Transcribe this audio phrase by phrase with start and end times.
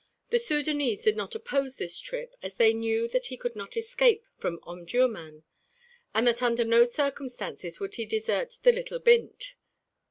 [0.31, 4.25] The Sudânese did not oppose this trip as they knew that he could not escape
[4.39, 5.43] from Omdurmân
[6.15, 9.53] and that under no circumstances would he desert the little "bint."